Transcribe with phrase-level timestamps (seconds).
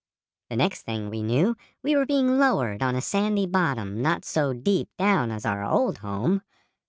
[0.49, 4.51] The next thing we knew we were being lowered on a sandy bottom not so
[4.51, 6.41] deep down as our old home.